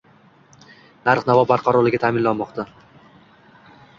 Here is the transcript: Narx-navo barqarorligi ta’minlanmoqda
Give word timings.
Narx-navo 1.09 1.43
barqarorligi 1.51 2.01
ta’minlanmoqda 2.05 2.65